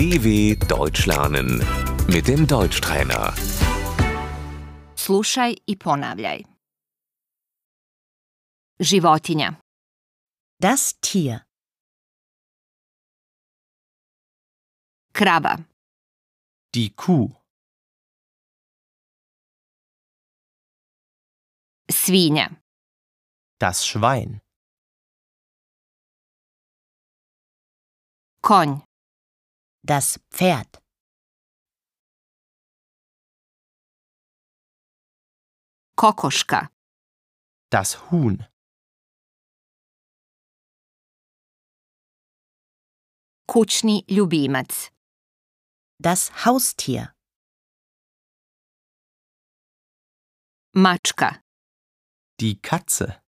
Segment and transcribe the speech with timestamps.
[0.00, 1.48] DW Deutsch lernen
[2.14, 3.24] mit dem Deutschtrainer.
[4.96, 6.38] Slušaj i ponavljaj.
[8.80, 9.52] Životinja,
[10.62, 11.38] Das Tier.
[15.12, 15.58] krava,
[16.74, 17.30] Die Kuh,
[21.92, 22.48] svinja,
[23.60, 24.40] das Schwein,
[28.40, 28.89] konj,
[29.82, 30.80] Das Pferd.
[35.94, 36.68] kokoška,
[37.72, 38.36] das Huhn,
[43.46, 44.90] kućni ljubimac,
[46.02, 47.06] Das Haustier.
[50.74, 51.34] mačka,
[52.40, 53.20] die Katze,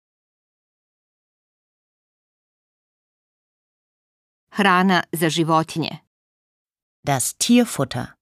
[4.53, 5.99] hrana za životinje,
[7.03, 8.15] Das Tierfutter.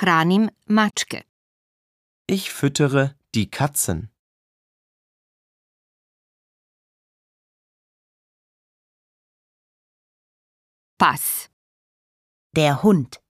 [0.00, 1.24] hranim mačke,
[2.28, 4.10] ich füttere die Katzen,
[10.98, 11.50] pas,
[12.54, 13.20] Der Hund.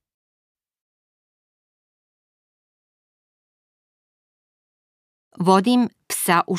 [5.40, 6.56] vodim psa u